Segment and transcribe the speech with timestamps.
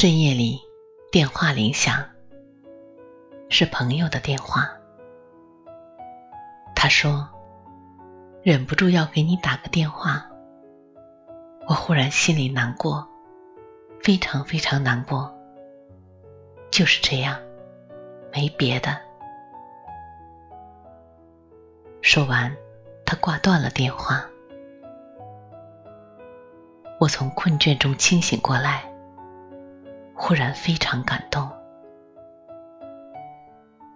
[0.00, 0.60] 深夜里，
[1.10, 2.04] 电话铃响，
[3.48, 4.70] 是朋友的电话。
[6.76, 7.28] 他说
[8.44, 10.24] ：“忍不住要给你打个电话。”
[11.66, 13.08] 我忽然心里难过，
[14.00, 15.36] 非常非常难过。
[16.70, 17.36] 就是这样，
[18.32, 18.96] 没别的。
[22.02, 22.56] 说完，
[23.04, 24.24] 他挂断了电话。
[27.00, 28.87] 我从困倦中清醒过来。
[30.20, 31.48] 忽然非常感动，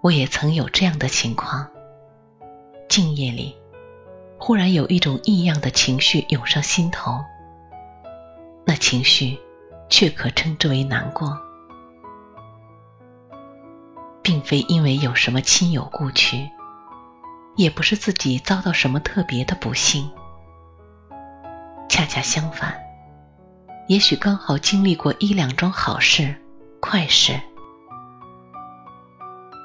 [0.00, 1.68] 我也曾有这样的情况。
[2.88, 3.54] 静夜里，
[4.38, 7.22] 忽然有一种异样的情绪涌上心头，
[8.64, 9.38] 那情绪
[9.90, 11.38] 却可称之为难过，
[14.22, 16.50] 并非因为有什么亲友故去，
[17.56, 20.10] 也不是自己遭到什么特别的不幸，
[21.90, 22.85] 恰恰相反。
[23.88, 26.34] 也许刚好经历过一两桩好事、
[26.80, 27.40] 快事，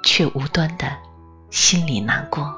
[0.03, 0.95] 却无端的
[1.50, 2.55] 心里难过，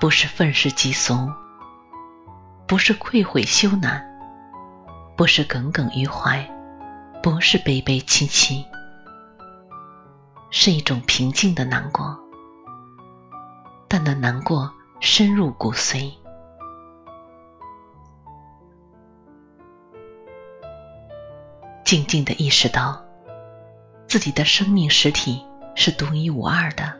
[0.00, 1.32] 不是愤世嫉俗，
[2.66, 4.04] 不是愧悔羞难，
[5.16, 6.44] 不是耿耿于怀，
[7.22, 8.64] 不是悲悲戚戚，
[10.50, 12.18] 是一种平静的难过，
[13.86, 16.12] 但那难过深入骨髓。
[21.86, 23.06] 静静的意识到，
[24.08, 25.44] 自己的生命实体
[25.76, 26.96] 是独一无二的，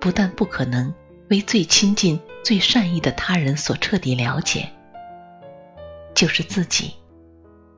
[0.00, 0.92] 不但不可能
[1.30, 4.72] 为最亲近、最善意的他人所彻底了解，
[6.16, 6.94] 就是自己，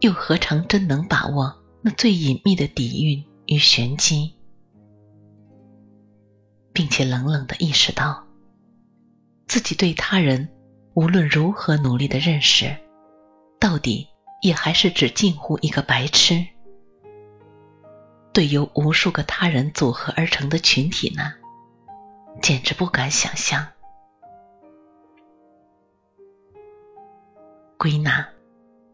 [0.01, 4.35] 又何尝真能把握那最隐秘的底蕴与玄机？
[6.73, 8.25] 并且冷冷的意识到，
[9.47, 10.49] 自己对他人
[10.95, 12.75] 无论如何努力的认识，
[13.61, 14.09] 到底。
[14.43, 16.45] 也还是只近乎一个白痴。
[18.33, 21.35] 对由无数个他人组合而成的群体呢，
[22.43, 23.69] 简直不敢想象。
[27.79, 28.29] 归纳、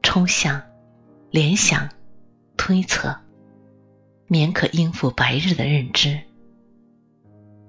[0.03, 0.63] 抽象、
[1.31, 1.89] 联想、
[2.59, 3.17] 推测，
[4.29, 6.21] 勉可应付白日的认知，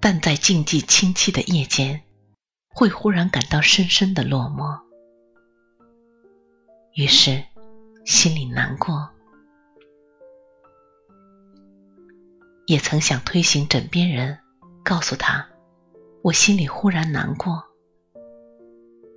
[0.02, 2.04] 但在静寂清凄的夜间，
[2.68, 4.82] 会忽然感到深深的落寞。
[6.94, 7.46] 于是。
[8.10, 9.08] 心里难过，
[12.66, 14.40] 也曾想推行枕边人，
[14.84, 15.48] 告诉他
[16.24, 17.62] 我心里忽然难过；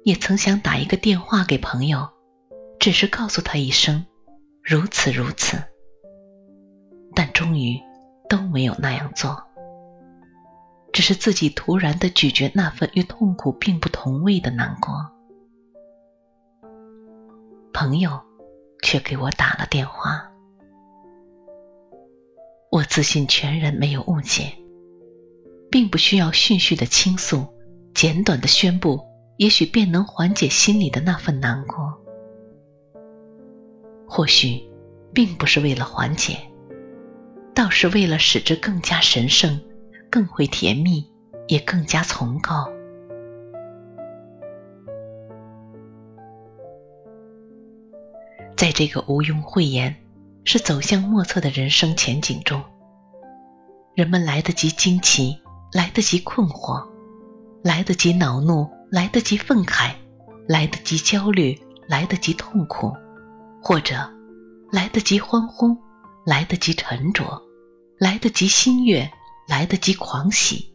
[0.05, 2.11] 也曾想打一个电话给朋友，
[2.79, 4.05] 只是告诉他一声
[4.63, 5.57] 如此如此，
[7.15, 7.81] 但终于
[8.29, 9.43] 都没有那样做，
[10.93, 15.11] 只是自己突然的咀嚼那份与痛苦并不同味的难过。
[17.73, 18.23] 朋友。
[18.83, 20.29] 却给我打了电话。
[22.71, 24.53] 我自信全然没有误解，
[25.71, 27.47] 并不需要絮絮的倾诉，
[27.95, 29.01] 简短的宣布，
[29.37, 32.01] 也许便能缓解心里的那份难过。
[34.07, 34.69] 或许，
[35.15, 36.39] 并不是为了缓解，
[37.55, 39.61] 倒是为了使之更加神圣，
[40.11, 41.11] 更会甜蜜，
[41.49, 42.71] 也更加崇高。
[48.63, 49.97] 在这个毋庸讳言
[50.45, 52.63] 是走向莫测的人生前景中，
[53.97, 55.41] 人们来得及惊奇，
[55.73, 56.87] 来得及困惑，
[57.65, 59.95] 来得及恼怒，来得及愤慨，
[60.47, 62.95] 来得及焦虑，来得及痛苦，
[63.61, 63.97] 或者
[64.71, 65.77] 来得及欢呼，
[66.25, 67.43] 来得及沉着，
[67.99, 69.11] 来得及心悦，
[69.49, 70.73] 来得及狂喜，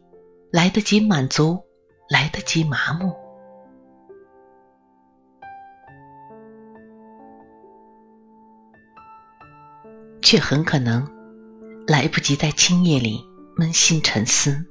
[0.52, 1.62] 来得及满足，
[2.10, 3.16] 来得及麻木。
[10.30, 11.08] 却很可能
[11.88, 13.26] 来不及在青夜里
[13.56, 14.66] 扪心沉思，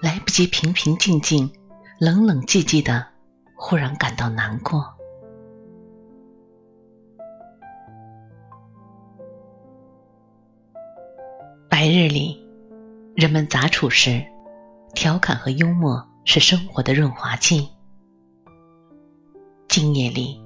[0.00, 1.52] 来不及平平静静、
[1.98, 3.08] 冷冷寂寂的，
[3.56, 4.94] 忽然感到难过。
[11.68, 12.46] 白日里，
[13.16, 14.24] 人们杂处时，
[14.94, 17.68] 调侃和幽默是生活的润滑剂。
[19.66, 20.40] 静夜里，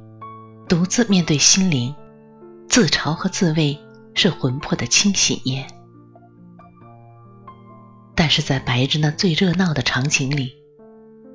[0.66, 1.94] 独自面对心灵，
[2.66, 3.78] 自嘲和自慰
[4.16, 5.66] 是魂魄的清洗夜。
[8.14, 10.54] 但是在白日那最热闹的场景里，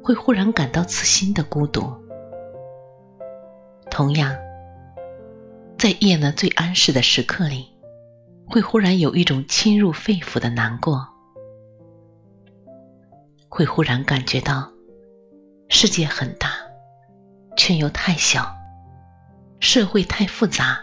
[0.04, 1.94] 会忽然感到此心的孤独。
[3.92, 4.36] 同样，
[5.78, 7.68] 在夜那最安适的时刻里，
[8.48, 11.08] 会忽然有一种侵入肺腑的难过，
[13.48, 14.72] 会忽然感觉到
[15.70, 16.50] 世界很大，
[17.56, 18.42] 却又太小；
[19.60, 20.80] 社会太复杂，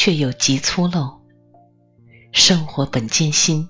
[0.00, 1.18] 却又极粗陋；
[2.30, 3.68] 生活本艰辛。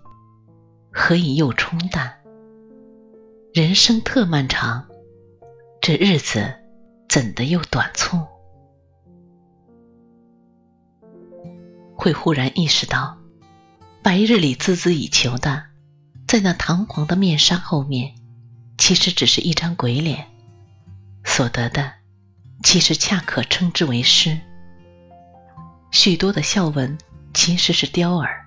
[0.93, 2.19] 何以又冲淡？
[3.55, 4.87] 人生特漫长，
[5.81, 6.55] 这日子
[7.09, 8.19] 怎的又短促？
[11.97, 13.17] 会忽然意识到，
[14.03, 15.65] 白日里孜孜以求的，
[16.27, 18.15] 在那堂皇的面纱后面，
[18.77, 20.27] 其实只是一张鬼脸；
[21.25, 21.95] 所得的，
[22.63, 24.39] 其实恰可称之为诗。
[25.91, 26.99] 许多的笑纹
[27.35, 28.47] 其实是雕儿，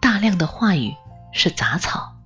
[0.00, 0.94] 大量的话语。
[1.38, 2.16] 是杂草，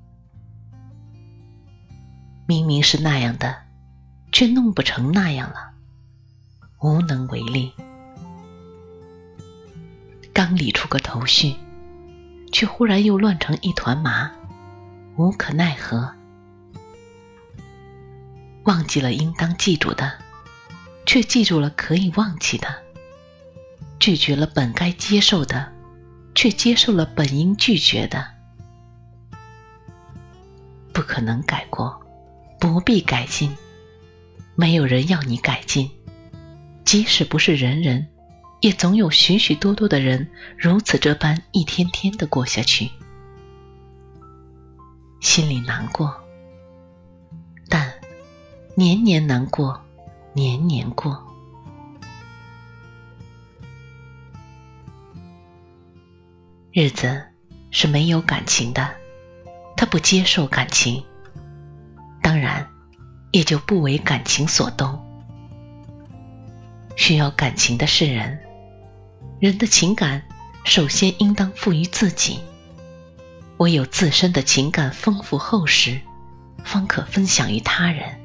[2.46, 3.56] 明明是那样的，
[4.30, 5.72] 却弄不成那样了，
[6.78, 7.72] 无能为力。
[10.32, 11.56] 刚理出个头绪，
[12.52, 14.30] 却忽然又乱成一团麻，
[15.16, 16.14] 无可奈何。
[18.62, 20.12] 忘记了应当记住的，
[21.04, 22.68] 却记住了可以忘记的；
[24.00, 25.70] 拒绝了本该接受的，
[26.34, 28.26] 却接受了本应拒绝的。
[30.92, 32.00] 不可能改过，
[32.58, 33.54] 不必改进。
[34.56, 35.90] 没有人要你改进，
[36.84, 38.08] 即使不是人人，
[38.60, 42.90] 也总有许许多多的人如此这般一天天的过下去。
[45.20, 46.14] 心里难过，
[47.68, 47.92] 但
[48.74, 49.80] 年年难过，
[50.32, 51.29] 年年过。
[56.72, 57.24] 日子
[57.72, 58.90] 是没有感情的。
[59.76, 61.04] 他不接受感情，
[62.22, 62.68] 当然
[63.32, 65.04] 也就不为感情所动。
[66.96, 68.40] 需要感情的是人，
[69.40, 70.22] 人的情感
[70.64, 72.40] 首先应当赋予自己，
[73.56, 76.00] 唯有自身的情感丰富厚实，
[76.62, 78.20] 方可分享于他人。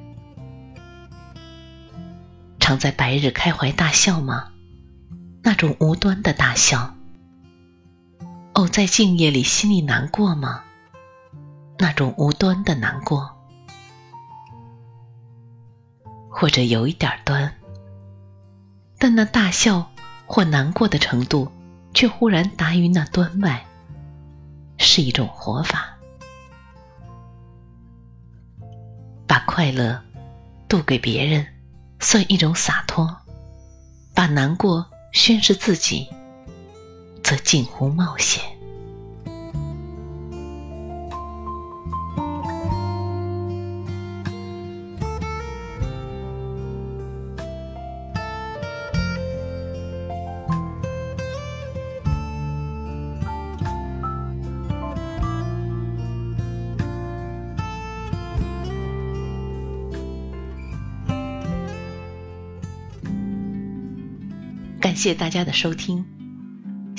[2.59, 4.51] 常在白日开怀大笑吗？
[5.41, 6.94] 那种无端的大笑。
[8.55, 10.63] 偶在静夜里心里难过吗？
[11.77, 13.35] 那种无端的难过，
[16.29, 17.53] 或者有一点端，
[18.97, 19.91] 但那大笑
[20.25, 21.51] 或难过的程度，
[21.93, 23.65] 却忽然达于那端外，
[24.77, 25.97] 是一种活法。
[29.27, 30.01] 把快乐
[30.69, 31.45] 渡给别人，
[31.99, 33.05] 算一种洒脱；
[34.13, 36.07] 把难过宣示自己，
[37.25, 38.39] 则近乎冒险。
[64.79, 66.24] 感谢大家的收听。